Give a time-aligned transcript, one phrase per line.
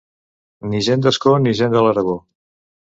[0.71, 2.19] Ni gent d'Ascó ni gent de l'Aragó.